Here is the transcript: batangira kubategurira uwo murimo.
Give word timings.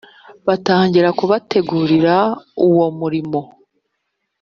batangira 0.47 1.09
kubategurira 1.19 2.15
uwo 2.67 2.87
murimo. 2.99 3.41